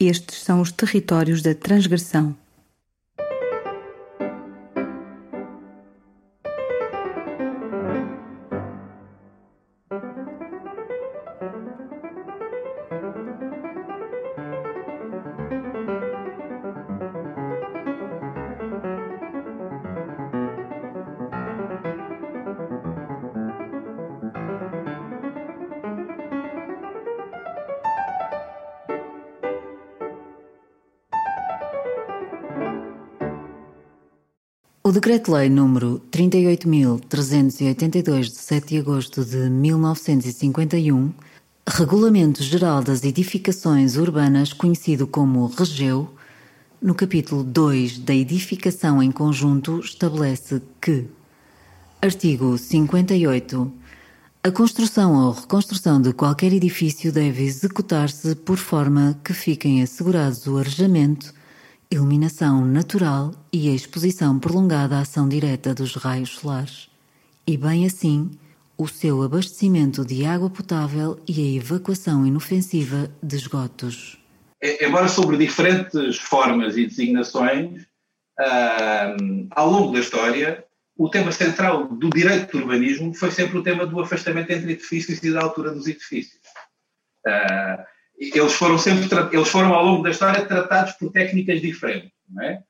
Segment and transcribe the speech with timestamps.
[0.00, 2.34] Estes são os territórios da transgressão.
[34.90, 41.14] O Decreto-Lei número 38.382 de 7 de agosto de 1951,
[41.64, 46.12] Regulamento Geral das Edificações Urbanas, conhecido como REGEU,
[46.82, 51.06] no capítulo 2 da edificação em conjunto, estabelece que
[52.02, 53.72] Artigo 58.
[54.42, 60.58] A construção ou reconstrução de qualquer edifício deve executar-se por forma que fiquem assegurados o
[60.58, 61.32] arejamento,
[61.90, 66.88] iluminação natural e a exposição prolongada à ação direta dos raios solares,
[67.46, 68.30] e bem assim
[68.78, 74.18] o seu abastecimento de água potável e a evacuação inofensiva de esgotos.
[74.62, 77.86] Embora sobre diferentes formas e designações,
[79.50, 80.64] ao longo da história,
[80.96, 85.22] o tema central do direito do urbanismo foi sempre o tema do afastamento entre edifícios
[85.22, 86.40] e da altura dos edifícios.
[87.26, 87.82] Uh,
[88.20, 92.12] eles foram sempre eles foram ao longo da história tratados por técnicas diferentes.
[92.42, 92.62] É?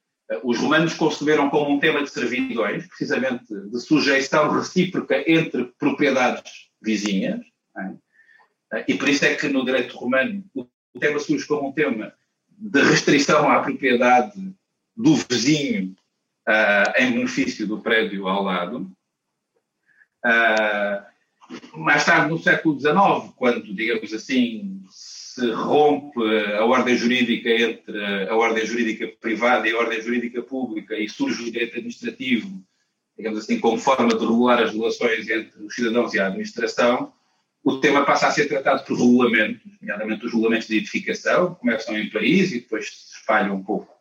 [0.45, 7.41] Os romanos conceberam como um tema de servidões, precisamente de sujeição recíproca entre propriedades vizinhas,
[8.73, 8.85] é?
[8.87, 12.15] e por isso é que no direito romano o tema surge como um tema
[12.49, 14.55] de restrição à propriedade
[14.97, 15.97] do vizinho
[16.49, 18.91] uh, em benefício do prédio ao lado.
[20.25, 21.11] Uh,
[21.79, 24.83] mais tarde, no século XIX, quando, digamos assim,
[25.41, 26.21] se rompe
[26.59, 31.43] a ordem jurídica entre a ordem jurídica privada e a ordem jurídica pública e surge
[31.43, 32.63] o direito administrativo,
[33.17, 37.13] digamos assim, como forma de regular as relações entre os cidadãos e a administração,
[37.65, 42.11] o tema passa a ser tratado por regulamentos, nomeadamente os regulamentos de edificação, começam em
[42.11, 43.93] Paris e depois se espalham um pouco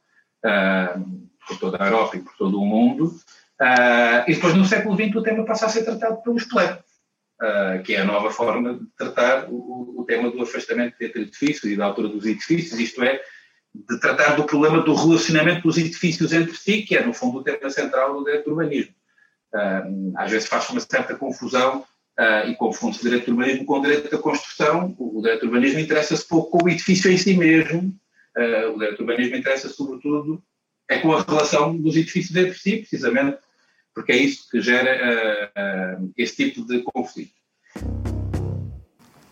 [0.45, 3.05] uh, por toda a Europa e por todo o mundo.
[3.59, 6.79] Uh, e depois, no século XX, o tema passa a ser tratado pelos plenos
[7.41, 11.71] uh, que é a nova forma de tratar o, o, tema do afastamento entre edifícios
[11.71, 13.21] e da altura dos edifícios, isto é,
[13.73, 17.43] de tratar do problema do relacionamento dos edifícios entre si, que é, no fundo, o
[17.43, 18.93] tema central do direito do urbanismo.
[19.53, 21.79] Uh, às vezes faz uma certa confusão
[22.19, 24.95] uh, e confunde-se o direito do urbanismo com o direito da construção.
[24.97, 27.95] O, direito do urbanismo interessa-se pouco com o edifício em si mesmo,
[28.73, 30.41] o direito do urbanismo interessa sobretudo
[30.87, 33.37] é com a relação dos edifícios entre si, precisamente
[33.99, 37.33] porque é isso que gera uh, uh, esse tipo de conflito.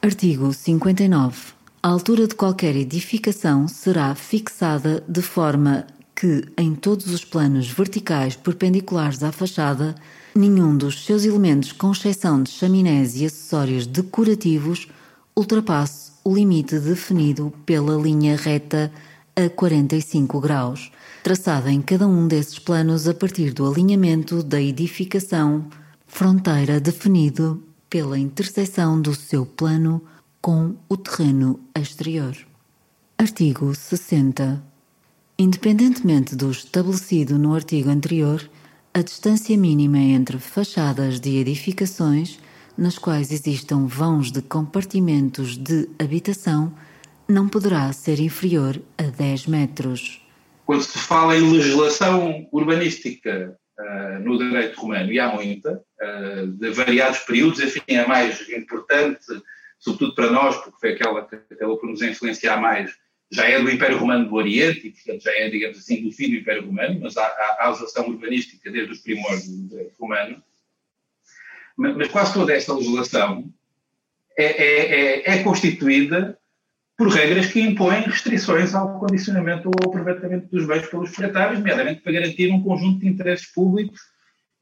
[0.02, 1.54] Artigo 59.
[1.82, 8.36] A altura de qualquer edificação será fixada de forma que, em todos os planos verticais
[8.36, 9.96] perpendiculares à fachada,
[10.36, 14.90] nenhum dos seus elementos, com exceção de chaminés e acessórios decorativos,
[15.34, 18.92] ultrapasse o limite definido pela linha reta
[19.34, 20.92] a 45 graus
[21.28, 25.68] traçada em cada um desses planos a partir do alinhamento da edificação,
[26.06, 30.02] fronteira definido pela interseção do seu plano
[30.40, 32.34] com o terreno exterior.
[33.18, 34.64] Artigo 60.
[35.38, 38.50] Independentemente do estabelecido no artigo anterior,
[38.94, 42.40] a distância mínima entre fachadas de edificações
[42.78, 46.72] nas quais existam vãos de compartimentos de habitação
[47.28, 50.26] não poderá ser inferior a 10 metros
[50.68, 56.72] quando se fala em legislação urbanística uh, no direito romano, e há muita, uh, de
[56.72, 59.26] variados períodos, enfim, a mais importante,
[59.80, 62.94] sobretudo para nós, porque foi aquela que acabou por nos influenciar mais,
[63.32, 66.32] já é do Império Romano do Oriente, e portanto já é, digamos assim, do fim
[66.32, 70.44] do Império Romano, mas há, há, há legislação urbanística desde os primórdios do direito romano.
[71.78, 73.50] Mas, mas quase toda esta legislação
[74.38, 76.38] é, é, é, é constituída
[76.98, 82.12] por regras que impõem restrições ao condicionamento ou aproveitamento dos bens pelos proprietários, nomeadamente para
[82.12, 84.02] garantir um conjunto de interesses públicos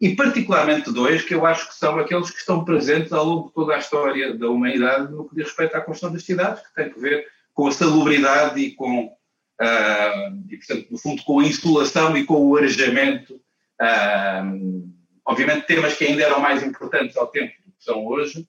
[0.01, 3.53] e particularmente dois que eu acho que são aqueles que estão presentes ao longo de
[3.53, 6.91] toda a história da humanidade no que diz respeito à construção das cidades, que tem
[6.91, 12.17] a ver com a salubridade e com, uh, e, portanto, no fundo, com a insulação
[12.17, 13.35] e com o arejamento.
[13.81, 14.93] Uh,
[15.25, 18.45] obviamente temas que ainda eram mais importantes ao tempo do que são hoje,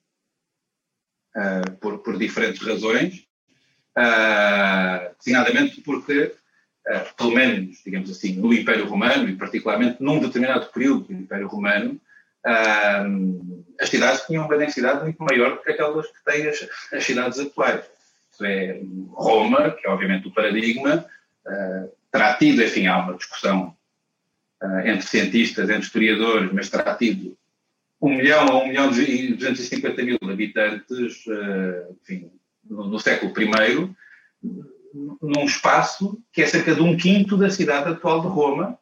[1.36, 3.25] uh, por, por diferentes razões,
[3.96, 6.34] uh, designadamente porque,
[6.86, 11.48] uh, pelo menos, digamos assim, no Império Romano, e particularmente num determinado período do Império
[11.48, 12.00] Romano,
[12.46, 17.04] uh, as cidades tinham uma densidade muito maior do que aquelas que têm as, as
[17.04, 17.84] cidades atuais.
[18.30, 18.80] Isto é,
[19.12, 21.06] Roma, que é obviamente o paradigma,
[21.46, 23.74] uh, terá tido, enfim, há uma discussão
[24.86, 27.36] entre cientistas, entre historiadores, mas terá tido
[28.00, 31.24] um milhão a um milhão e 250 mil habitantes,
[32.02, 32.30] enfim,
[32.68, 33.90] no, século I,
[35.22, 38.78] num espaço que é cerca de um quinto da cidade atual de Roma,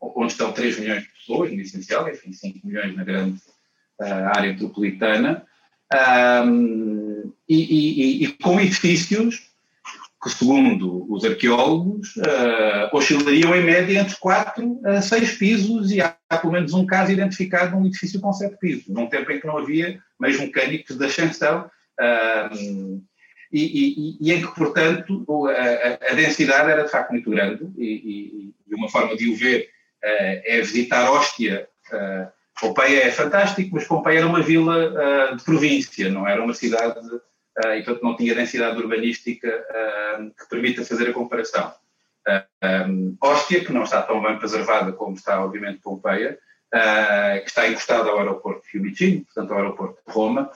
[0.00, 3.40] onde estão 3 milhões de pessoas, no essencial, enfim, 5 milhões na grande
[4.00, 5.44] uh, área metropolitana,
[6.44, 9.50] um, e, e, e, com edifícios
[10.22, 16.16] que, segundo os arqueólogos, uh, oscilariam em média entre 4 a 6 pisos, e há,
[16.28, 19.40] há, pelo menos um caso identificado de um edifício com 7 pisos, num tempo em
[19.40, 21.70] que não havia meios mecânicos de ascensão.
[22.00, 23.02] Uh,
[23.52, 28.52] e, e, e, em que, portanto, a, a, densidade era de facto muito grande, e,
[28.66, 29.70] e uma forma de o ver
[30.04, 31.68] uh, é visitar Hóstia.
[31.92, 36.54] Uh, Pompeia é fantástico, mas Pompeia era uma vila uh, de província, não era uma
[36.54, 36.98] cidade,
[37.58, 39.64] e portanto não tinha densidade urbanística
[40.38, 41.72] que permita fazer a comparação.
[42.62, 46.38] Um, Hóstia, que não está tão bem preservada como está, obviamente, Pompeia,
[46.76, 50.50] uh, que está encostado ao aeroporto de Fiumicino, portanto ao aeroporto de Roma.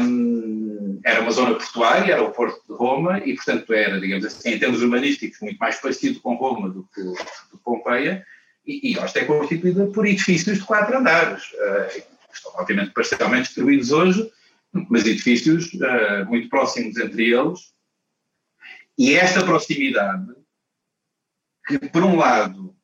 [0.00, 4.50] Um, era uma zona portuária, era o porto de Roma, e portanto era, digamos assim,
[4.50, 8.24] em termos urbanísticos, muito mais parecido com Roma do que, do Pompeia,
[8.64, 11.42] e, e esta é constituída por edifícios de quatro andares.
[11.52, 12.02] Uh,
[12.32, 14.30] estão obviamente parcialmente destruídos hoje,
[14.88, 17.72] mas edifícios uh, muito próximos entre eles.
[18.98, 20.32] E esta proximidade,
[21.66, 22.74] que por um lado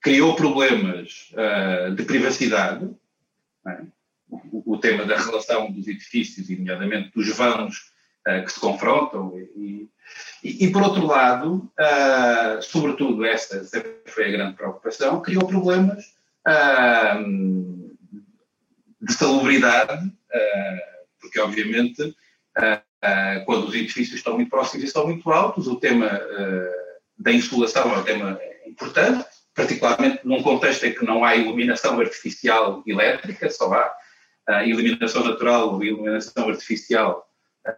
[0.00, 2.88] criou problemas uh, de privacidade,
[3.66, 3.82] é?
[4.28, 7.92] o, o, tema da relação dos edifícios, e nomeadamente dos vãos
[8.26, 9.88] uh, que se confrontam, e,
[10.42, 16.16] e, e por outro lado, uh, sobretudo essa sempre foi a grande preocupação, criou problemas
[19.02, 20.10] de salubridade,
[21.20, 22.16] porque obviamente
[23.44, 26.08] quando os edifícios estão muito próximos e estão muito altos, o tema
[27.18, 29.27] da insolação é um tema importante,
[29.58, 33.92] particularmente num contexto em que não há iluminação artificial elétrica, só há
[34.48, 37.28] uh, iluminação natural ou iluminação artificial
[37.66, 37.72] uh,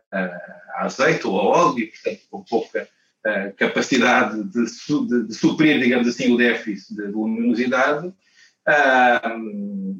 [0.75, 2.87] a azeite ou a óleo, portanto, com pouca
[3.27, 8.13] uh, capacidade de, de, de, suprir, digamos assim, o déficit de luminosidade.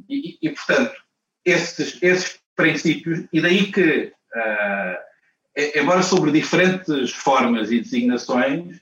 [0.07, 0.95] E, e, portanto,
[1.45, 4.13] esses, esses princípios, e daí que,
[5.75, 8.81] embora sobre diferentes formas e designações,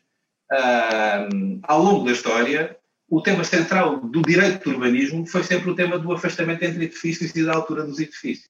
[1.63, 2.78] ao longo da história,
[3.11, 7.35] o tema central do direito do urbanismo foi sempre o tema do afastamento entre edifícios
[7.35, 8.49] e da altura dos edifícios.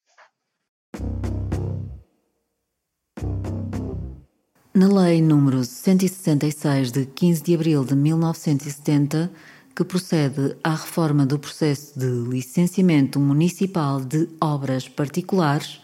[4.75, 9.31] Na Lei número 166 de 15 de abril de 1970,
[9.75, 15.81] que procede à reforma do processo de licenciamento municipal de obras particulares,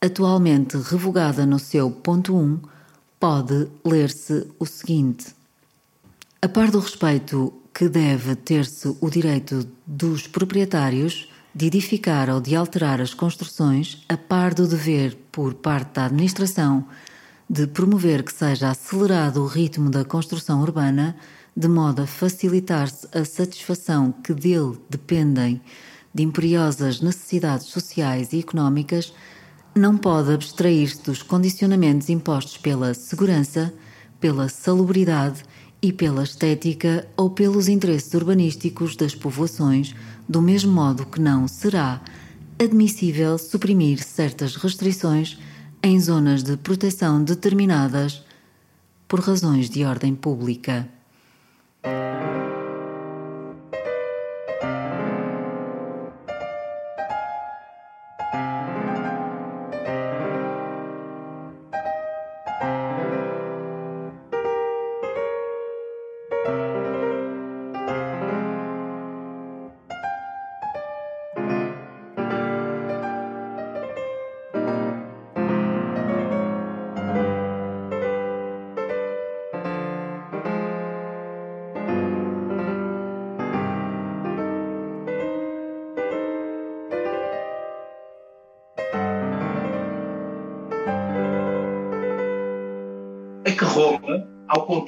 [0.00, 2.60] atualmente revogada no seu ponto 1,
[3.18, 5.26] pode ler-se o seguinte:
[6.40, 12.56] A par do respeito que deve ter-se o direito dos proprietários de edificar ou de
[12.56, 16.86] alterar as construções, a par do dever, por parte da administração,
[17.50, 21.14] de promover que seja acelerado o ritmo da construção urbana,
[21.54, 25.60] de modo a facilitar-se a satisfação que dele dependem
[26.14, 29.12] de imperiosas necessidades sociais e económicas,
[29.74, 33.70] não pode abstrair-se dos condicionamentos impostos pela segurança,
[34.18, 35.42] pela salubridade
[35.82, 39.94] e pela estética ou pelos interesses urbanísticos das povoações,
[40.28, 42.00] do mesmo modo que não será
[42.58, 45.38] admissível suprimir certas restrições
[45.82, 48.24] em zonas de proteção determinadas
[49.06, 50.88] por razões de ordem pública.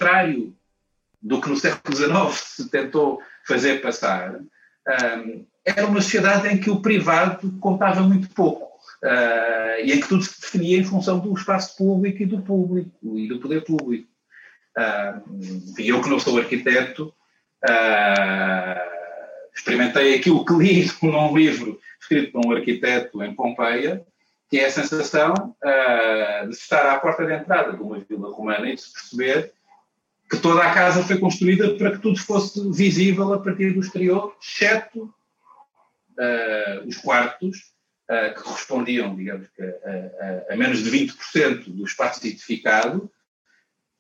[0.09, 0.55] Contrário
[1.21, 4.41] do que no século XIX se tentou fazer passar,
[5.65, 8.65] era uma sociedade em que o privado contava muito pouco
[9.05, 13.19] uh, e em que tudo se definia em função do espaço público e do público
[13.19, 14.09] e do poder público.
[15.77, 17.13] Eu que não sou arquiteto,
[17.69, 18.81] uh,
[19.55, 24.07] experimentei aquilo que li num livro escrito por um arquiteto em Pompeia,
[24.49, 28.71] que é a sensação uh, de estar à porta de entrada de uma vila romana
[28.71, 29.53] e de se perceber
[30.29, 34.37] que toda a casa foi construída para que tudo fosse visível a partir do exterior,
[34.41, 37.73] exceto uh, os quartos,
[38.11, 43.11] uh, que correspondiam, digamos, a, a, a, menos de 20% do espaço edificado,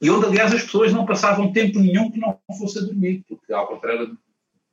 [0.00, 3.52] e onde, aliás, as pessoas não passavam tempo nenhum que não fosse a dormir, porque,
[3.52, 4.16] ao contrário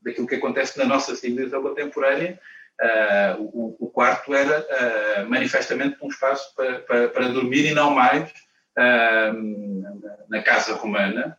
[0.02, 2.40] daquilo que acontece na nossa civilização contemporânea,
[2.82, 7.92] uh, o, o, quarto era uh, manifestamente um espaço para, para, para, dormir e não
[7.92, 8.30] mais
[8.78, 11.38] uh, na casa romana.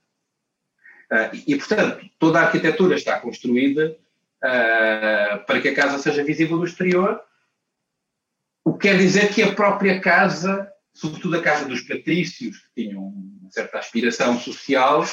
[1.32, 3.96] E, e, portanto, toda a arquitetura está construída
[5.46, 7.20] para que a casa seja visível do exterior,
[8.66, 13.04] o que quer dizer que a própria casa, sobretudo a casa dos patrícios, que tinham
[13.04, 15.04] uma certa aspiração social,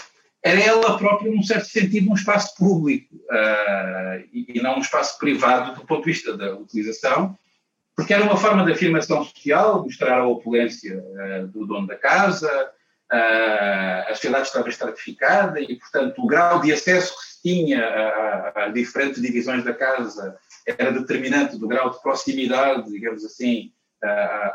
[0.43, 5.17] era ela própria, num certo sentido, um espaço público uh, e, e, não um espaço
[5.19, 7.37] privado do ponto de vista da utilização,
[7.95, 12.49] porque era uma forma de afirmação social, mostrar a opulência uh, do dono da casa,
[12.51, 12.69] uh,
[13.15, 18.67] a sociedade estava estratificada e, portanto, o grau de acesso que se tinha a, a,
[18.69, 23.71] diferentes divisões da casa era determinante do grau de proximidade, digamos assim,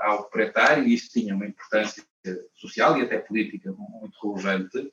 [0.00, 2.02] ao proprietário, e isso tinha uma importância
[2.54, 4.92] social e até política muito relevante.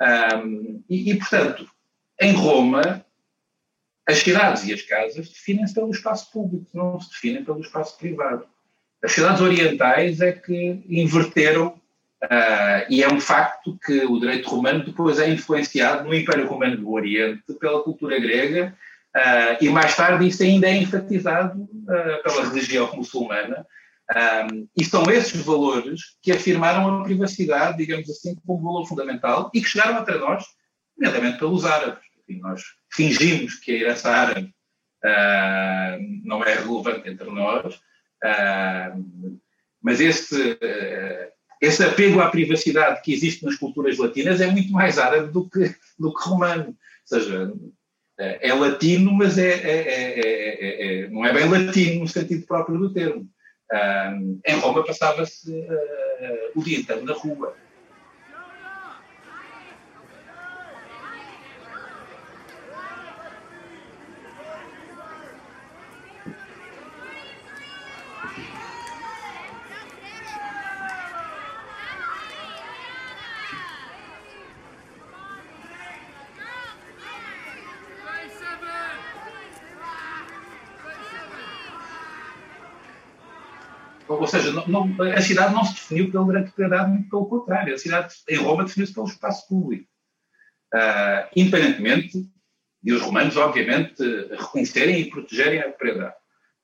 [0.00, 1.68] Um, e, e, portanto,
[2.20, 3.04] em Roma,
[4.08, 8.46] as cidades e as casas definem-se pelo espaço público, não se definem pelo espaço privado.
[9.02, 11.79] As cidades orientais é que inverteram,
[12.24, 16.76] uh, e é um facto que o direito romano depois é influenciado no Império Romano
[16.76, 18.76] do Oriente pela cultura grega,
[19.16, 23.66] uh, e mais tarde isso ainda é enfatizado uh, pela religião muçulmana,
[24.12, 29.60] um, e são esses valores que afirmaram a privacidade, digamos assim, como valor fundamental e
[29.60, 30.44] que chegaram até nós,
[30.98, 32.02] nomeadamente pelos árabes.
[32.18, 34.52] Enfim, nós fingimos que a herança árabe
[36.24, 37.80] não é relevante entre nós,
[39.80, 40.58] mas esse,
[41.60, 45.74] esse apego à privacidade que existe nas culturas latinas é muito mais árabe do que,
[45.98, 46.68] do que romano.
[46.68, 46.74] Ou
[47.18, 47.52] seja,
[48.18, 53.28] é latino, mas é, é, é, não é bem latino no sentido próprio do termo.
[53.72, 57.56] Um, em Roma passava-se uh, o dia inteiro na rua.
[84.10, 87.74] Ou seja, não, a cidade não se definiu de propriedade, muito pelo contrário.
[87.74, 89.88] A cidade em Roma definiu-se pelo espaço público.
[90.72, 92.26] Uh, independentemente
[92.82, 96.14] de os romanos, obviamente, reconhecerem e protegerem a propriedade.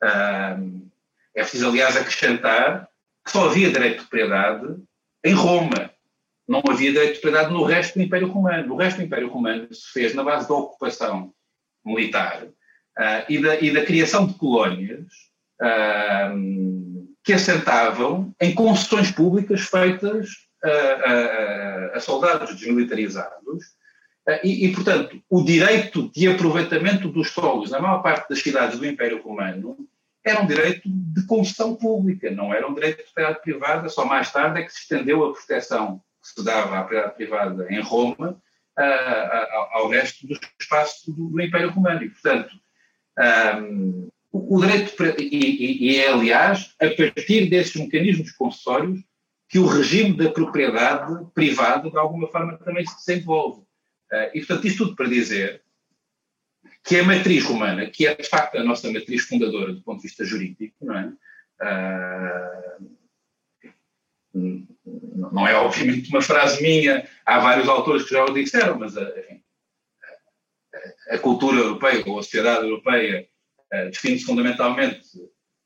[0.03, 0.91] Uh,
[1.35, 2.89] é preciso, aliás, acrescentar
[3.25, 4.77] que só havia direito de propriedade
[5.25, 5.91] em Roma.
[6.49, 8.73] Não havia direito de propriedade no resto do Império Romano.
[8.73, 11.35] O resto do Império Romano se fez na base da ocupação
[11.85, 15.07] militar uh, e, da, e, da, criação de colónias
[17.27, 20.29] que assentavam em concessões públicas feitas
[20.63, 23.65] a, a, soldados desmilitarizados
[24.45, 28.87] e, e, portanto, o direito de aproveitamento dos solos na maior parte das cidades do
[28.87, 29.77] Império Romano
[30.25, 34.31] era um direito de concessão pública, não era um direito de propriedade privada, só mais
[34.31, 38.41] tarde é que se estendeu a proteção que se dava à propriedade privada em Roma
[39.73, 42.05] ao resto do espaço do, do Império Romano.
[42.05, 42.55] E, portanto,
[43.59, 49.01] um, o direito, e, e, é, aliás, a partir desses mecanismos concessórios
[49.49, 53.61] que o regime da propriedade privada, de alguma forma, também se desenvolve.
[54.13, 55.63] Uh, e, portanto, isto tudo para dizer
[56.85, 60.09] que a matriz romana, que é de facto a nossa matriz fundadora do ponto de
[60.09, 61.13] vista jurídico, não é?
[61.63, 62.97] Uh,
[65.33, 69.43] não é obviamente uma frase minha, há vários autores que já o disseram, mas enfim,
[71.11, 73.27] a, a cultura europeia ou a sociedade europeia
[73.73, 75.03] uh, define-se fundamentalmente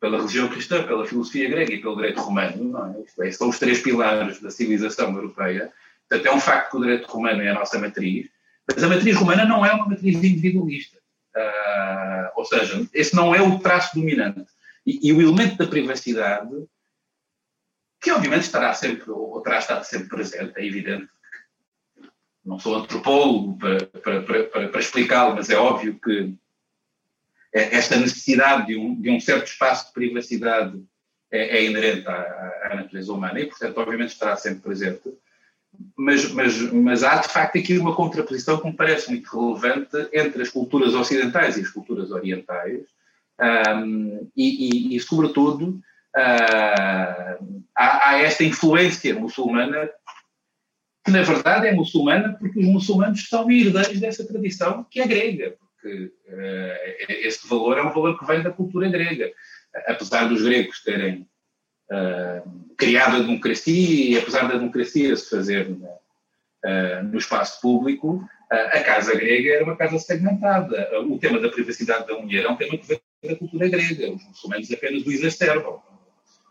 [0.00, 3.04] pela religião cristã, pela filosofia grega e pelo direito romano.
[3.19, 3.28] É?
[3.28, 3.30] é?
[3.30, 5.73] são os três pilares da civilização europeia.
[6.09, 8.28] Portanto, é um facto que o direito romano é a nossa matriz,
[8.66, 10.99] mas a matriz romana não é uma matriz individualista.
[11.37, 14.45] Uh, ou seja, esse não é o traço dominante.
[14.85, 16.50] E, e, o elemento da privacidade,
[18.02, 21.09] que obviamente estará sempre, ou terá estado sempre presente, é evidente.
[22.45, 26.33] Não sou antropólogo para, para, para, para explicá-lo, mas é óbvio que é,
[27.52, 30.80] esta necessidade de um, de um certo espaço de privacidade
[31.30, 35.02] é, é inerente à, à, natureza humana e, portanto, obviamente estará sempre presente.
[35.97, 40.42] Mas, mas, mas há, de facto, aqui uma contraposição que me parece muito relevante entre
[40.42, 42.83] as culturas ocidentais e as culturas orientais,
[43.40, 45.80] um, e, e, e, sobretudo,
[46.16, 49.88] uh, há, há, esta influência muçulmana,
[51.04, 55.57] que na verdade é muçulmana porque os muçulmanos são herdeiros dessa tradição que é grega,
[55.81, 59.33] porque uh, esse valor é um valor que vem da cultura grega.
[59.87, 61.27] Apesar dos gregos terem
[61.91, 68.81] uh, criado a democracia e apesar da democracia se fazer uh, no espaço público, a
[68.81, 71.01] casa grega era uma casa segmentada.
[71.03, 74.11] O tema da privacidade da mulher é um tema que vem da cultura grega.
[74.11, 75.81] Os muçulmanos apenas o exacerbam.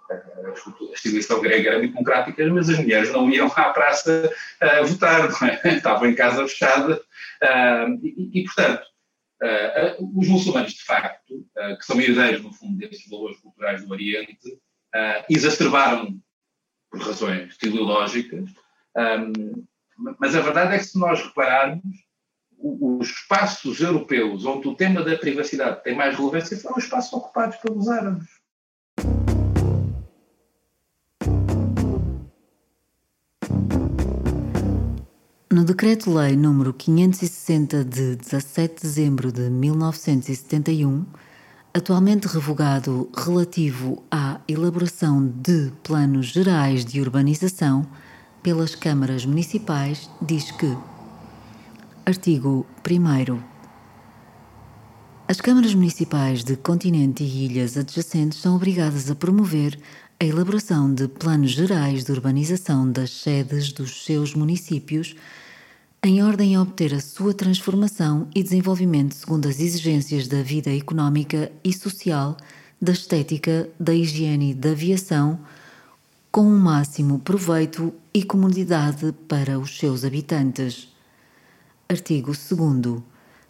[0.10, 4.34] A civilização grega era muito democrática, mas as mulheres não iam à praça
[4.88, 5.30] votar,
[5.66, 5.68] é?
[5.76, 7.02] estavam em casa fechada.
[8.02, 8.82] E, portanto,
[10.00, 11.46] os muçulmanos, de facto,
[11.77, 14.60] que são herdeiros, no fundo, desses valores culturais do Oriente,
[15.29, 16.19] exacerbaram
[16.91, 18.50] por razões teleológicas,
[18.98, 19.65] um,
[20.19, 21.84] mas a verdade é que se nós repararmos,
[22.62, 27.55] os espaços europeus onde o tema da privacidade tem mais relevância foram os espaços ocupados
[27.58, 28.27] pelos árabes.
[35.60, 41.06] No Decreto-Lei número 560 de 17 de dezembro de 1971,
[41.74, 47.86] atualmente revogado relativo à elaboração de planos gerais de urbanização
[48.42, 50.78] pelas câmaras municipais, diz que
[52.06, 53.39] Artigo 1
[55.28, 59.78] As câmaras municipais de continente e ilhas adjacentes são obrigadas a promover
[60.22, 65.18] a elaboração de planos gerais de urbanização das sedes dos seus municípios
[66.01, 71.51] em ordem a obter a sua transformação e desenvolvimento segundo as exigências da vida económica
[71.62, 72.38] e social,
[72.82, 75.39] da estética, da higiene e da aviação,
[76.32, 80.88] com o um máximo proveito e comodidade para os seus habitantes.
[81.89, 83.01] Artigo 2.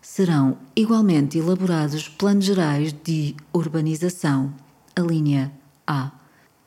[0.01, 4.51] Serão igualmente elaborados planos gerais de urbanização,
[4.95, 5.51] a linha
[5.85, 6.18] A,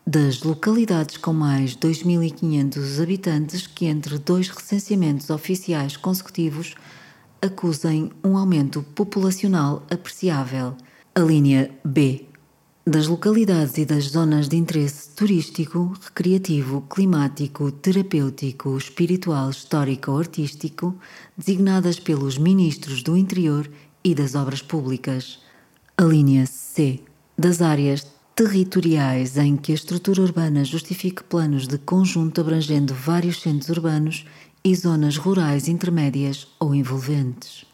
[0.07, 6.75] das localidades com mais 2.500 habitantes que, entre dois recenseamentos oficiais consecutivos,
[7.41, 10.75] acusem um aumento populacional apreciável.
[11.15, 12.27] A linha B
[12.85, 20.93] das localidades e das zonas de interesse turístico, recreativo, climático, terapêutico, espiritual, histórico ou artístico,
[21.37, 23.71] designadas pelos Ministros do Interior
[24.03, 25.39] e das Obras Públicas.
[25.97, 27.01] A linha C.
[27.39, 33.69] Das áreas territoriais em que a estrutura urbana justifique planos de conjunto abrangendo vários centros
[33.69, 34.25] urbanos
[34.65, 37.67] e zonas rurais intermédias ou envolventes.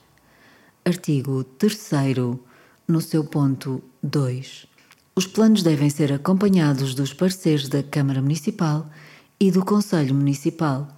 [0.84, 1.90] Artigo 3.
[2.88, 4.66] No seu ponto 2.
[5.14, 8.88] Os planos devem ser acompanhados dos pareceres da Câmara Municipal
[9.38, 10.88] e do Conselho Municipal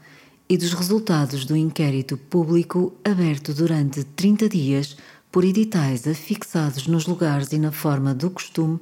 [0.48, 4.96] e dos resultados do inquérito público aberto durante 30 dias
[5.30, 8.80] por editais afixados nos lugares e na forma do costume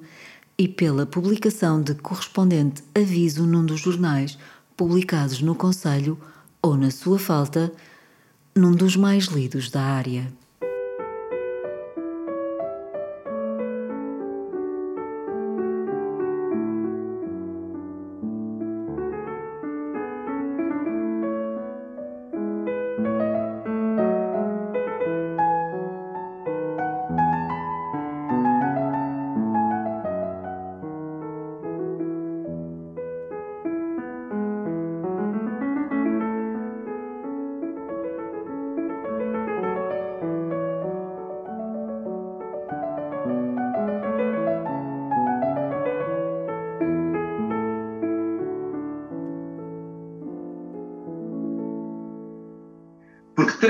[0.59, 4.37] e pela publicação de correspondente aviso num dos jornais
[4.77, 6.19] publicados no Conselho
[6.61, 7.73] ou, na sua falta,
[8.57, 10.27] num dos mais lidos da área.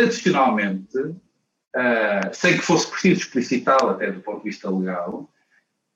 [0.09, 5.31] Tradicionalmente, uh, sem que fosse preciso explicitá-lo até do ponto de vista legal,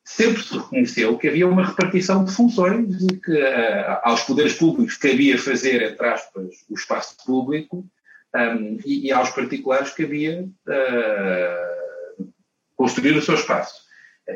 [0.04, 4.96] sempre se reconheceu que havia uma repartição de funções e que uh, aos poderes públicos
[4.96, 7.86] cabia fazer, entre aspas, o espaço público
[8.34, 12.32] um, e, e, aos particulares cabia uh,
[12.76, 13.82] construir o seu espaço.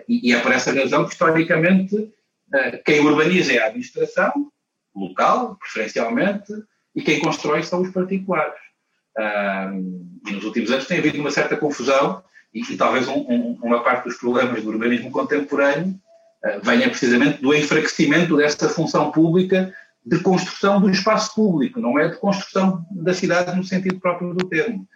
[0.08, 4.50] E, e, é por essa razão que, historicamente, uh, quem urbaniza é a administração
[4.94, 6.52] local, preferencialmente,
[6.94, 8.65] e quem constrói são os particulares
[10.26, 13.82] e nos últimos anos tem havido uma certa confusão e, e talvez um, um, uma
[13.82, 15.98] parte dos problemas do urbanismo contemporâneo
[16.44, 19.74] uh, venha precisamente do enfraquecimento dessa função pública
[20.04, 24.48] de construção do espaço público, não é de construção da cidade no sentido próprio do
[24.48, 24.86] termo.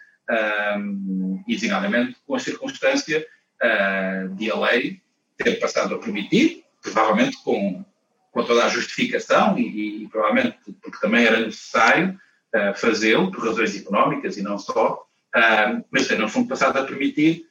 [1.45, 3.25] e, designadamente, com a circunstância
[3.61, 5.01] uh, de a lei
[5.37, 7.83] ter passado a permitir, provavelmente com,
[8.31, 12.17] com toda a justificação e, e provavelmente porque também era necessário,
[12.55, 15.03] uh, fazê-lo, por razões económicas e não só,
[15.35, 17.45] uh, mas no fundo, passado a permitir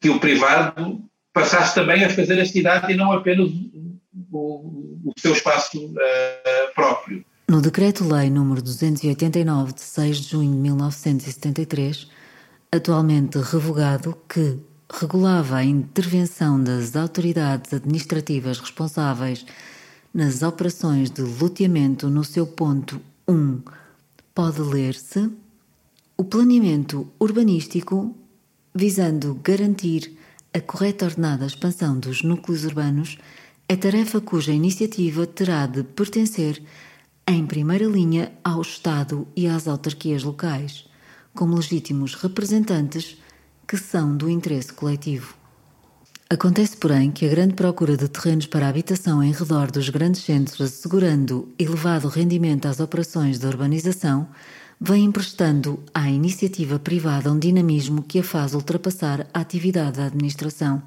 [0.00, 3.48] que o privado passasse também a fazer a cidade e não apenas
[4.30, 7.24] o, o seu espaço uh, próprio.
[7.48, 12.08] No Decreto-Lei nº 289, de 6 de junho de 1973,
[12.70, 14.58] atualmente revogado, que
[14.90, 19.44] regulava a intervenção das autoridades administrativas responsáveis
[20.12, 23.62] nas operações de loteamento no seu ponto 1,
[24.34, 25.30] pode ler-se
[26.16, 28.14] o planeamento urbanístico
[28.74, 30.16] visando garantir
[30.54, 33.18] a correta ordenada expansão dos núcleos urbanos
[33.68, 36.62] é tarefa cuja iniciativa terá de pertencer
[37.26, 40.86] em primeira linha ao Estado e às autarquias locais,
[41.34, 43.16] como legítimos representantes
[43.66, 45.41] que são do interesse coletivo.
[46.32, 50.62] Acontece, porém, que a grande procura de terrenos para habitação em redor dos grandes centros,
[50.62, 54.26] assegurando elevado rendimento às operações de urbanização,
[54.80, 60.82] vem emprestando à iniciativa privada um dinamismo que a faz ultrapassar a atividade da administração,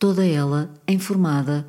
[0.00, 1.64] toda ela informada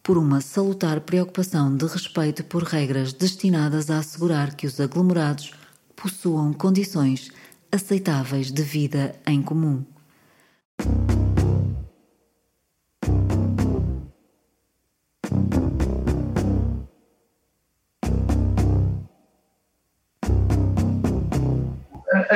[0.00, 5.50] por uma salutar preocupação de respeito por regras destinadas a assegurar que os aglomerados
[5.96, 7.32] possuam condições
[7.72, 9.84] aceitáveis de vida em comum.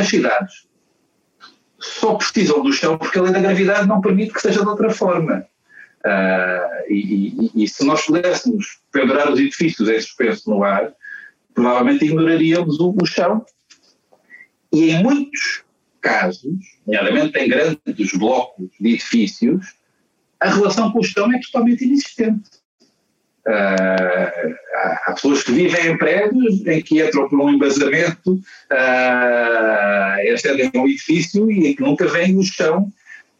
[0.02, 0.66] As cidades
[1.78, 4.90] só precisam do chão porque a lei da gravidade não permite que seja de outra
[4.90, 5.46] forma.
[6.04, 10.92] Uh, e, e, e, se nós pudéssemos pendurar os edifícios em suspenso no ar,
[11.54, 13.44] provavelmente ignoraríamos o, o chão
[14.72, 15.62] e em muitos
[16.00, 16.52] casos,
[16.84, 19.74] nomeadamente em grandes blocos de edifícios,
[20.40, 22.50] a relação com o chão é totalmente inexistente.
[23.46, 24.54] Uh,
[25.06, 30.78] há pessoas que vivem em prédios em que entram por um embasamento, uh, acedem a
[30.78, 32.88] um edifício e que nunca vem o chão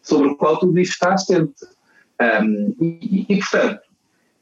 [0.01, 1.53] sobre o qual tudo isso está assente.
[2.21, 3.81] Um, e, e, portanto,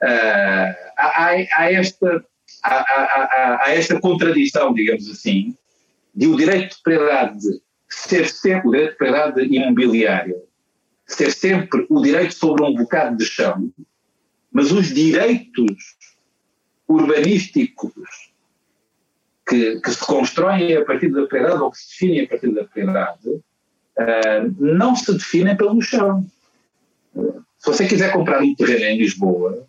[0.04, 2.26] uh, há, há, esta,
[2.64, 5.56] há, há, esta contradição, digamos assim,
[6.14, 7.48] de o direito de propriedade
[7.88, 10.36] ser sempre o direito de propriedade imobiliária,
[11.06, 13.72] ser sempre o direito sobre um bocado de chão,
[14.52, 15.96] mas os direitos
[16.88, 18.32] urbanísticos
[19.48, 22.64] que, que, se constroem a partir da propriedade ou que se definem a partir da
[22.64, 26.26] propriedade uh, não se definem pelo chão.
[27.14, 29.68] Se você quiser comprar um terreno em Lisboa,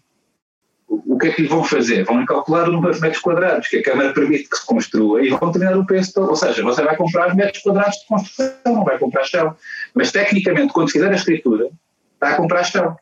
[0.88, 2.04] o que é que lhe vão fazer?
[2.04, 5.30] Vão calcular o número de metros quadrados que a Câmara permite que se construa e
[5.30, 6.20] vão determinar o preço.
[6.20, 9.56] Ou seja, você vai comprar metros quadrados de construção, não vai comprar chão.
[9.94, 11.70] Mas, tecnicamente, quando fizer a escritura,
[12.14, 12.96] está a comprar chão.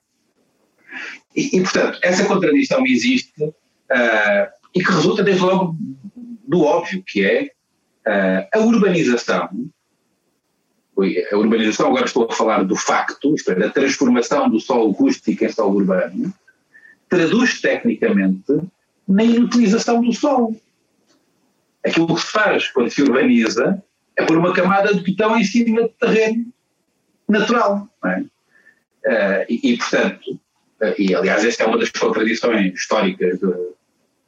[1.34, 3.54] E, e portanto, essa contradição existe uh,
[4.74, 5.76] e que resulta, desde logo,
[6.46, 7.50] do óbvio, que é
[8.06, 9.48] uh, a urbanização.
[11.32, 15.44] A urbanização, agora estou a falar do facto, isto é, da transformação do solo rústico
[15.44, 16.32] em solo urbano,
[17.08, 18.60] traduz tecnicamente
[19.08, 20.60] na inutilização do solo.
[21.84, 23.82] Aquilo que se faz quando se urbaniza
[24.14, 26.52] é pôr uma camada de betão em cima de terreno
[27.26, 27.88] natural.
[28.04, 28.20] É?
[28.20, 30.38] Uh, e, e, portanto,
[30.98, 33.76] e aliás, esta é uma das contradições históricas do,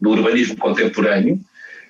[0.00, 1.40] do, urbanismo contemporâneo,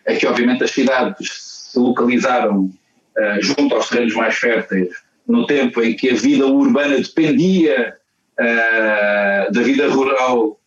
[0.04, 4.94] é que obviamente as cidades se localizaram uh, junto aos terrenos mais férteis
[5.26, 7.96] no tempo em que a vida urbana dependia
[9.52, 10.58] da vida rural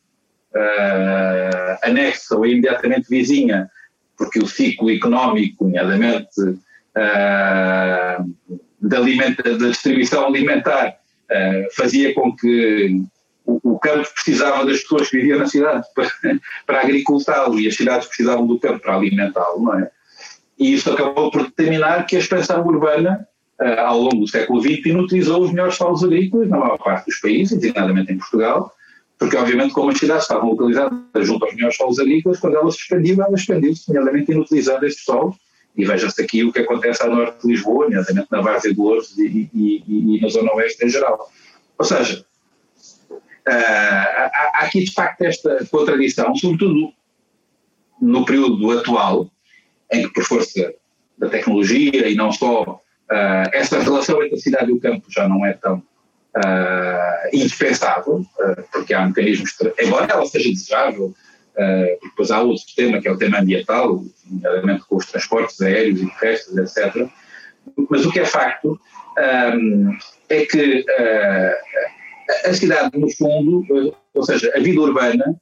[0.56, 3.70] uh, anexa ou imediatamente vizinha,
[4.18, 6.56] porque o ciclo económico, nomeadamente uh,
[8.82, 13.02] da, alimenta, da, distribuição alimentar, uh, fazia com que
[13.46, 16.10] o, campo precisava das pessoas que viviam na cidade para,
[16.66, 19.90] para agricultá-lo e as cidades precisavam do campo para alimentá-lo, não é?
[20.58, 23.28] E isso acabou por determinar que a expansão urbana,
[23.62, 27.20] uh, ao longo do século XX, inutilizou os melhores solos agrícolas na maior parte dos
[27.20, 28.72] países, designadamente em Portugal,
[29.20, 32.82] porque obviamente como as cidades estavam localizadas junto aos melhores solos agrícolas, quando elas se
[32.82, 35.36] expandiam, elas expandiam-se, nomeadamente inutilizando estes solos,
[35.78, 39.18] e veja-se aqui o que acontece ao norte de Lisboa, nomeadamente na Várzea de Louros
[39.18, 41.30] e, e, e, na Zona Oeste em geral.
[41.78, 42.26] Ou seja,
[43.48, 46.92] há, há aqui de facto esta contradição, sobretudo
[48.02, 49.30] no período atual,
[49.92, 50.74] em que por força
[51.18, 55.28] da tecnologia e não só, uh, essa relação entre a cidade e o campo já
[55.28, 62.32] não é tão uh, indispensável, uh, porque há mecanismos, embora ela seja desejável, uh, depois
[62.32, 66.78] há outro tema que é o tema ambiental, nomeadamente com os transportes aéreos e terrestres,
[66.78, 67.08] etc.
[67.90, 68.80] Mas o que é facto
[69.58, 69.98] um,
[70.30, 70.86] é que
[72.46, 75.40] a cidade, no fundo, ou seja, a vida urbana,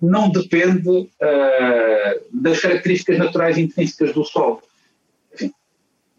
[0.00, 1.10] não depende
[2.32, 4.62] das características naturais intrínsecas do solo.
[5.34, 5.52] Enfim,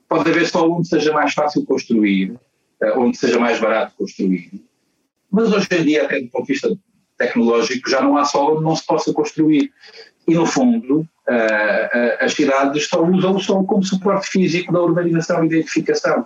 [0.07, 2.33] pode haver só onde seja mais fácil construir,
[2.95, 4.49] onde seja mais barato construir.
[5.29, 6.77] Mas hoje em dia, até do ponto de vista
[7.17, 9.71] tecnológico, já não há solo onde não se possa construir.
[10.27, 11.07] E, no fundo,
[12.19, 16.25] as cidades só usam o solo como suporte físico da urbanização e da edificação.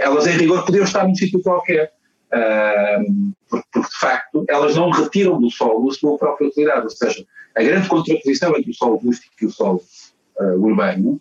[0.00, 1.92] Elas, em rigor, podiam estar num sítio qualquer.
[3.48, 6.82] porque, porque, de facto, elas não retiram do solo a sua própria utilidade.
[6.82, 7.24] Ou seja,
[7.56, 9.82] a grande contraposição entre o solo rústico e o solo
[10.58, 11.20] urbano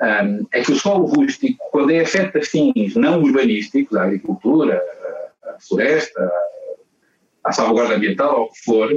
[0.00, 4.80] um, é que o solo rústico, quando é afeta fins não urbanísticos, a agricultura,
[5.44, 6.30] a floresta,
[7.44, 8.90] a salvaguarda ambiental, o que for,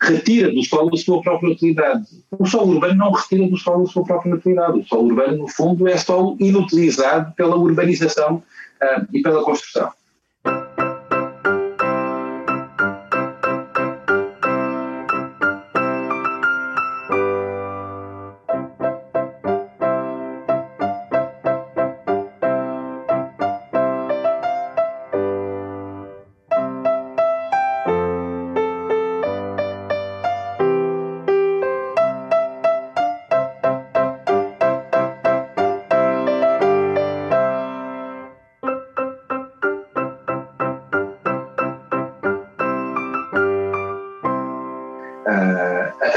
[0.00, 2.04] retira do solo a sua própria utilidade.
[2.38, 4.78] O solo urbano não retira do solo a sua própria utilidade.
[4.78, 9.90] O solo urbano, no fundo, é solo inutilizado pela urbanização uh, e pela construção.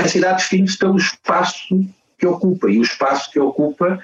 [0.09, 1.79] Cidade define-se pelo espaço
[2.17, 3.99] que ocupa, e o espaço que ocupa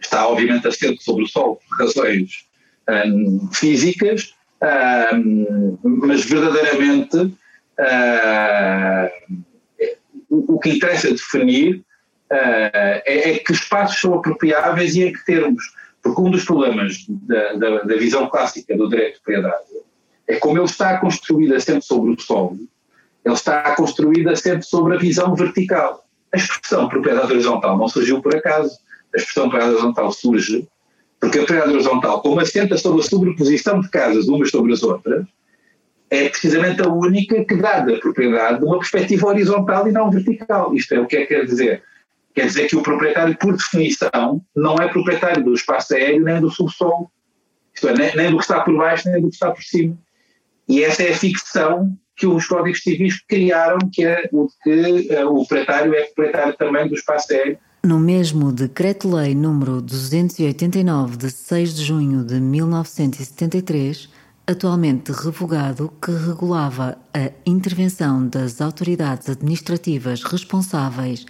[0.00, 2.46] está obviamente assente sobre o Sol por razões
[3.06, 4.34] um, físicas,
[5.14, 7.34] um, mas verdadeiramente uh,
[10.28, 11.84] o, que interessa definir
[12.30, 15.62] é, é, que espaços são apropriáveis e em que termos,
[16.02, 19.64] porque um dos problemas da, da, da visão clássica do direito de propriedade
[20.26, 22.58] é como ele está construído assente sobre o solo,
[23.24, 26.04] ele está construído sempre sobre a visão vertical.
[26.32, 28.78] A expressão propriedade horizontal não surgiu por acaso.
[29.14, 30.68] A expressão propriedade horizontal surge
[31.20, 35.24] porque a propriedade horizontal, como assenta sobre a sobreposição de casas umas sobre as outras,
[36.10, 40.74] é precisamente a única que dá da propriedade uma perspectiva horizontal e não vertical.
[40.74, 41.82] Isto é o que é que quer dizer?
[42.34, 46.50] Quer dizer que o proprietário, por definição, não é proprietário do espaço aéreo nem do
[46.50, 47.10] subsolo.
[47.72, 49.96] Isto é, nem, nem do que está por baixo, nem do que está por cima.
[50.68, 55.28] E essa é a ficção que os códigos civis criaram, que é o que uh,
[55.28, 57.58] o proprietário é proprietário também do espaço aéreo.
[57.84, 64.08] No mesmo Decreto-Lei número 289 de 6 de junho de 1973,
[64.46, 71.26] atualmente revogado, que regulava a intervenção das autoridades administrativas responsáveis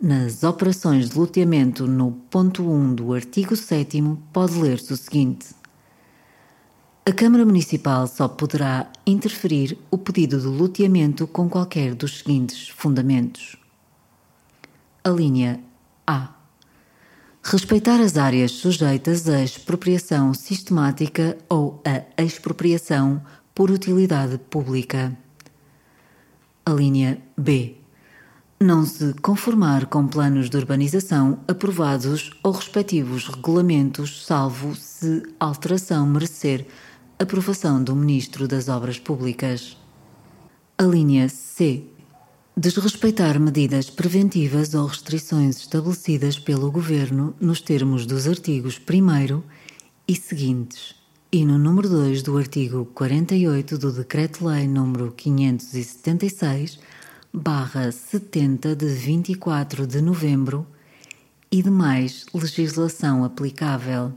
[0.00, 4.00] nas operações de loteamento no ponto 1 do artigo 7
[4.32, 5.48] pode ler-se o seguinte:
[7.08, 13.56] a Câmara Municipal só poderá interferir o pedido de loteamento com qualquer dos seguintes fundamentos.
[15.02, 15.58] A linha
[16.06, 16.34] A.
[17.42, 23.22] Respeitar as áreas sujeitas à expropriação sistemática ou à expropriação
[23.54, 25.16] por utilidade pública.
[26.66, 27.76] A linha B.
[28.60, 36.66] Não se conformar com planos de urbanização aprovados ou respectivos regulamentos, salvo se alteração merecer
[37.18, 39.76] aprovação do Ministro das Obras Públicas.
[40.76, 41.82] A linha C.
[42.56, 49.42] Desrespeitar medidas preventivas ou restrições estabelecidas pelo Governo nos termos dos artigos 1
[50.06, 50.94] e seguintes
[51.30, 56.78] e no número 2 do artigo 48 do Decreto-Lei nº 576,
[57.32, 60.66] barra 70 de 24 de novembro
[61.50, 64.12] e demais legislação aplicável.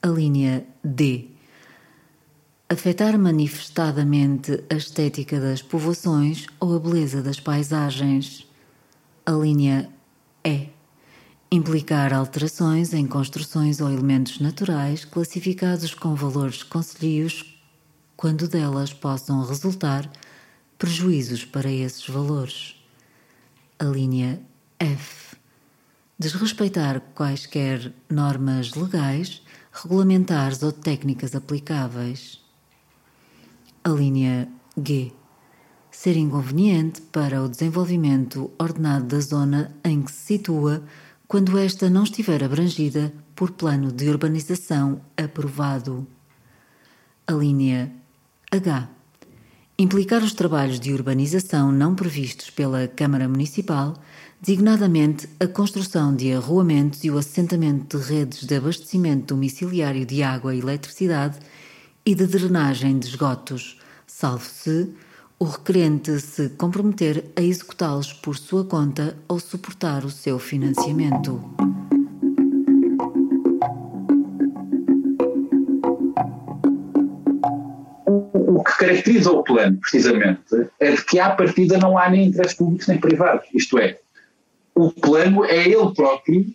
[0.00, 1.31] A linha D
[2.72, 8.46] afetar manifestadamente a estética das povoações ou a beleza das paisagens.
[9.26, 9.90] A linha
[10.42, 10.68] E.
[11.50, 17.54] Implicar alterações em construções ou elementos naturais classificados com valores conselhios
[18.16, 20.10] quando delas possam resultar
[20.78, 22.74] prejuízos para esses valores.
[23.78, 24.40] A linha
[24.78, 25.36] F.
[26.18, 32.41] Desrespeitar quaisquer normas legais, regulamentares ou técnicas aplicáveis
[33.84, 35.12] a linha G
[35.90, 40.82] ser inconveniente para o desenvolvimento ordenado da zona em que se situa
[41.28, 46.06] quando esta não estiver abrangida por plano de urbanização aprovado.
[47.26, 47.92] A linha
[48.50, 48.88] H
[49.78, 53.94] implicar os trabalhos de urbanização não previstos pela Câmara Municipal,
[54.40, 60.54] designadamente a construção de arruamentos e o assentamento de redes de abastecimento domiciliário de água
[60.54, 61.38] e eletricidade
[62.04, 64.92] e de drenagem de esgotos, salvo se
[65.38, 71.40] o requerente se comprometer a executá-los por sua conta ou suportar o seu financiamento.
[78.06, 82.56] o que caracteriza o plano, precisamente, é de que à partida não há nem interesses
[82.56, 83.46] públicos nem privados.
[83.52, 83.98] Isto é,
[84.74, 86.46] o plano é ele próprio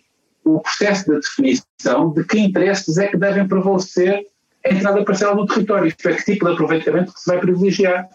[0.44, 4.24] o processo de definição de que interesses é que devem prevalecer
[4.64, 8.08] a entrada parcial no território, isto é, que tipo de aproveitamento que se vai privilegiar.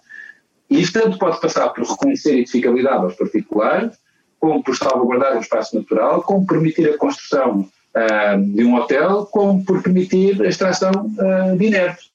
[0.70, 3.98] E isto tanto pode passar por reconhecer edificabilidade aos particulares,
[4.40, 7.62] como por salvaguardar o espaço natural, como permitir a construção
[7.96, 12.12] uh, de um hotel, como por permitir a extração uh, de inertes.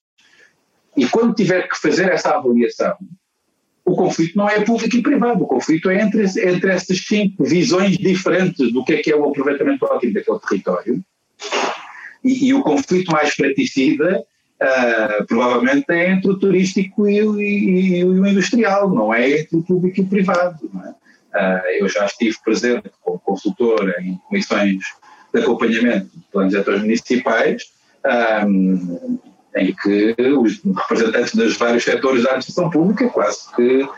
[0.97, 2.97] E quando tiver que fazer essa avaliação,
[3.85, 7.97] o conflito não é público e privado, o conflito é entre, entre essas cinco visões
[7.97, 11.05] diferentes do que é que é o aproveitamento ótimo daquele território.
[12.25, 14.25] E, e o conflito mais fraticida
[14.61, 19.63] uh, provavelmente é entre o turístico e, e, e, o industrial, não é entre o
[19.63, 20.67] público e o privado.
[20.67, 24.83] Uh, eu já estive presente como consultor em comissões
[25.33, 27.65] de acompanhamento de planos diretores municipais,
[28.47, 29.19] um,
[29.55, 33.89] ah, em que os representantes dos vários setores da administração pública quase que uh,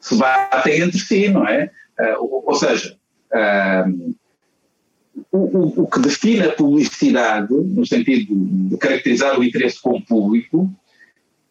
[0.00, 1.70] se batem entre si, não é?
[2.18, 2.96] Ou, ou, seja,
[5.38, 10.70] o, o, que define a publicidade, no sentido de caracterizar o interesse com o público,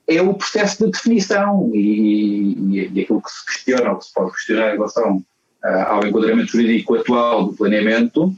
[0.08, 4.32] é o processo de definição e, e, aquilo que se questiona, ou que se pode
[4.32, 5.24] questionar em relação
[5.88, 8.34] ao enquadramento jurídico atual do planeamento,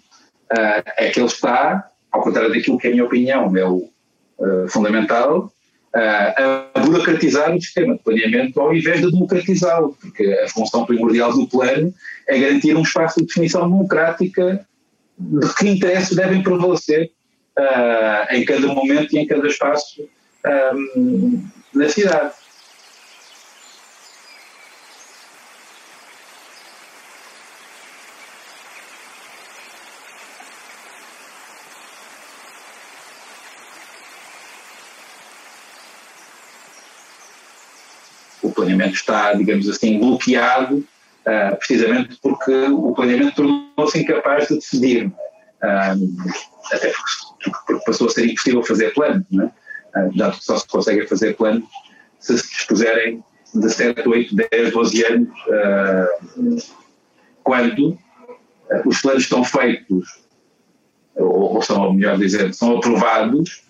[0.97, 3.89] é que ele está ao contrário daquilo que, é a minha opinião, é o
[4.39, 5.51] uh, fundamental,
[5.95, 11.33] uh, a burocratizar o sistema de planeamento ao invés de democratizá-lo, porque a função primordial
[11.33, 11.93] do plano
[12.27, 14.61] é garantir um espaço de definição democrática de
[15.57, 17.11] que interesses devem prevalecer
[17.57, 20.07] uh, em cada momento e em cada espaço
[20.75, 22.33] um, da cidade.
[38.59, 40.85] planeamento está, digamos assim, bloqueado,
[41.29, 48.09] uh, precisamente porque o planeamento tornou-se incapaz de decidir, uh, até porque, porque, passou a
[48.09, 51.65] ser impossível fazer plano, uh, já que só se consegue fazer plano
[52.19, 55.29] se se dispuserem de 7, 8, 10, 12 anos,
[57.43, 57.97] quando
[58.85, 60.19] os planos estão feitos,
[61.15, 63.63] ou, ou são, melhor dizendo, são aprovados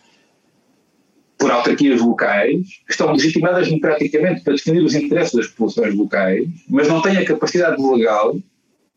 [1.39, 6.87] por autarquias locais, que estão legitimadas democraticamente para defender os interesses das populações locais, mas
[6.89, 8.37] não têm a capacidade legal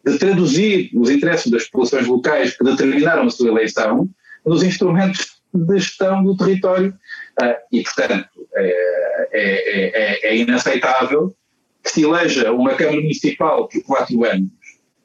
[0.04, 4.08] de traduzir os interesses das populações locais que determinaram a sua eleição
[4.44, 6.92] nos instrumentos de gestão do território.
[7.40, 11.32] Uh, e, portanto, é, é, é, é, inaceitável
[11.82, 14.48] que se eleja uma Câmara Municipal por quatro anos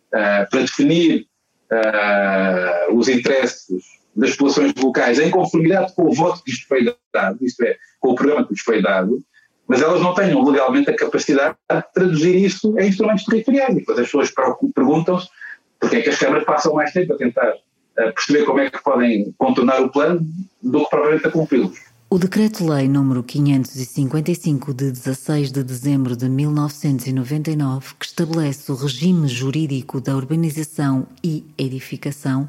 [0.08, 1.28] uh, para definir
[1.72, 7.38] uh, os interesses das populações locais em conformidade com o voto que lhes foi dado,
[7.42, 9.22] isto é, com o programa que lhes foi dado,
[9.68, 13.76] mas elas não tenham legalmente a capacidade de traduzir isso em instrumentos territoriais.
[13.76, 14.34] E depois as pessoas
[14.74, 15.28] perguntam-se
[15.80, 17.54] porque é que as câmaras passam mais tempo a tentar
[17.98, 20.26] a perceber como é que podem contornar o plano
[20.62, 21.78] do que provavelmente a cumpri-los.
[22.10, 30.00] O Decreto-Lei número 555 de 16 de dezembro de 1999, que estabelece o regime jurídico
[30.00, 32.48] da urbanização e edificação,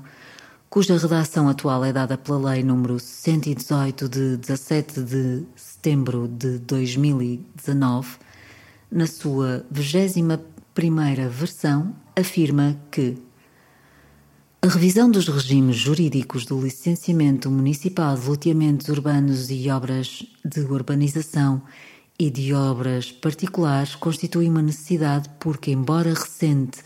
[0.70, 8.08] cuja redação atual é dada pela Lei número 118 de 17 de setembro de 2019,
[8.90, 13.16] na sua 21ª versão, afirma que
[14.60, 21.62] a revisão dos regimes jurídicos do licenciamento municipal de loteamentos urbanos e obras de urbanização
[22.18, 26.82] e de obras particulares constitui uma necessidade porque, embora recente,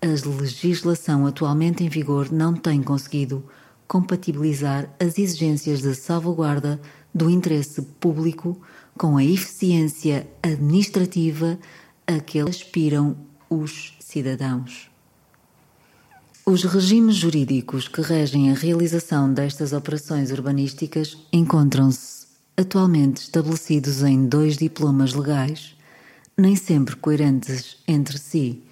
[0.00, 3.44] a legislação atualmente em vigor não tem conseguido
[3.86, 6.80] compatibilizar as exigências de salvaguarda
[7.14, 8.60] do interesse público
[8.96, 11.58] com a eficiência administrativa
[12.06, 13.16] a que aspiram
[13.48, 14.90] os cidadãos.
[16.44, 24.56] Os regimes jurídicos que regem a realização destas operações urbanísticas encontram-se atualmente estabelecidos em dois
[24.56, 25.76] diplomas legais,
[26.36, 28.62] nem sempre coerentes entre si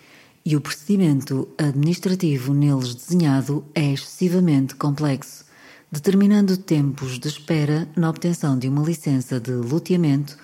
[0.44, 5.44] e o procedimento administrativo neles desenhado é excessivamente complexo,
[5.90, 10.36] determinando tempos de espera na obtenção de uma licença de loteamento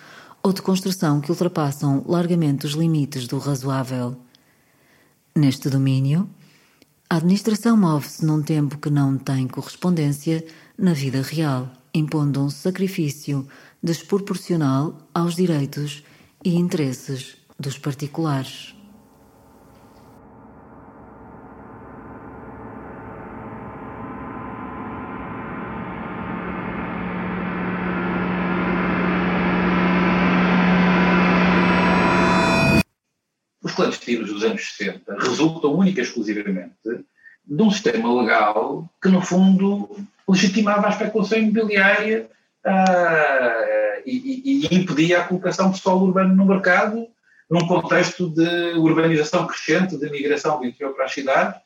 [0.43, 4.17] ou de construção que ultrapassam largamente os limites do razoável.
[5.37, 6.29] Neste domínio,
[7.09, 10.45] a administração move-se num tempo que não tem correspondência
[10.79, 13.47] na vida real, impondo um sacrifício
[13.83, 16.03] desproporcional aos direitos
[16.43, 18.80] e interesses dos particulares.
[34.41, 36.75] Dos anos 60 resultam única e exclusivamente
[37.47, 39.89] de um sistema legal que, no fundo,
[40.29, 42.29] legitimava a especulação imobiliária
[42.65, 47.07] uh, e, e, impedia a colocação de solo urbano no mercado
[47.51, 51.61] num contexto de urbanização crescente, de migração do interior para as cidades,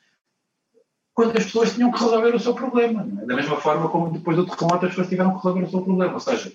[1.12, 3.06] quando as pessoas tinham que resolver o seu problema.
[3.20, 3.26] É?
[3.26, 6.14] Da mesma forma como depois do terremoto as pessoas tiveram que resolver o seu problema.
[6.14, 6.50] Ou seja,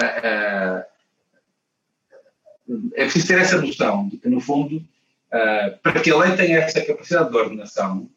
[0.00, 0.80] uh,
[2.70, 4.82] uh, é preciso ter essa noção de que, no fundo,
[5.34, 8.08] uh, para que a lei tenha essa capacidade de ordenação,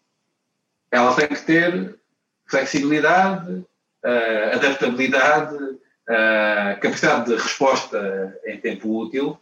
[0.91, 1.99] ela tem que ter
[2.45, 9.39] flexibilidade, uh, adaptabilidade, uh, capacidade de resposta em tempo útil,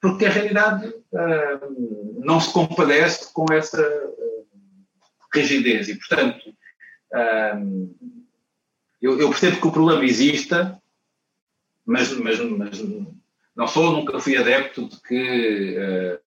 [0.00, 0.94] porque a realidade
[2.18, 3.82] não se compadece com essa
[5.32, 5.88] rigidez.
[5.88, 6.54] E, portanto,
[9.00, 10.80] eu, eu, percebo que o problema exista,
[11.84, 12.78] mas, mas, mas
[13.56, 16.20] não sou, nunca fui adepto de que,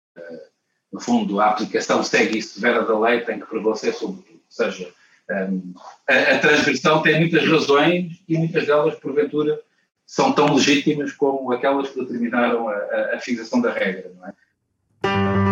[0.91, 4.35] no fundo, a aplicação segue e severa da lei tem que prevalecer sobre tudo.
[4.35, 4.91] Ou seja,
[5.29, 5.73] um,
[6.07, 9.59] a, a, tem muitas razões e muitas delas, porventura,
[10.05, 12.75] são tão legítimas como aquelas que determinaram a,
[13.15, 14.11] a fixação da regra.
[14.17, 15.48] Não é?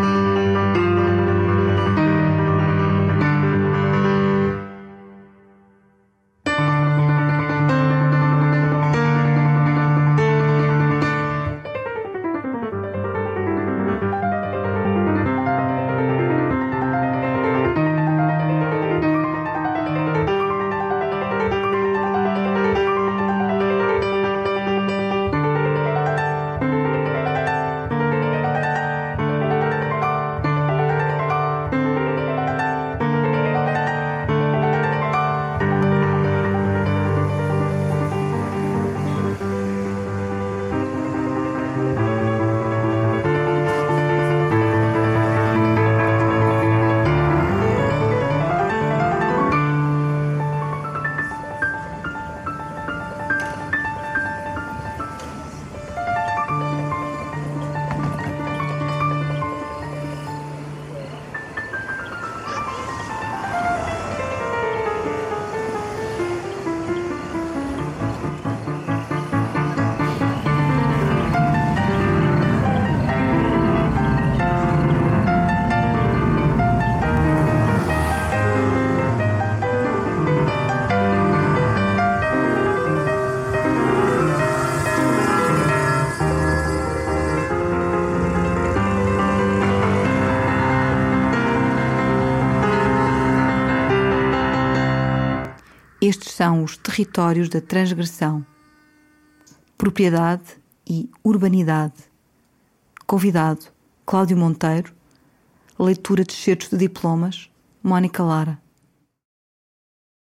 [96.38, 98.46] São os territórios da transgressão,
[99.76, 100.44] propriedade
[100.88, 101.96] e urbanidade.
[103.08, 103.66] Convidado
[104.06, 104.94] Cláudio Monteiro,
[105.80, 107.50] leitura de certos de diplomas,
[107.82, 108.62] Mónica Lara.